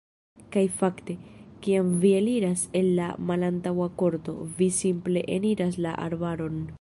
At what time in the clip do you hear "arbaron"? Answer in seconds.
6.09-6.61